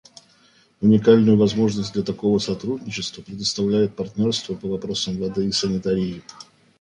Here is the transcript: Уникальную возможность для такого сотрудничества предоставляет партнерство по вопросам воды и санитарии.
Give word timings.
Уникальную 0.81 1.37
возможность 1.37 1.93
для 1.93 2.01
такого 2.01 2.39
сотрудничества 2.39 3.21
предоставляет 3.21 3.95
партнерство 3.95 4.55
по 4.55 4.67
вопросам 4.67 5.19
воды 5.19 5.45
и 5.47 5.51
санитарии. 5.51 6.23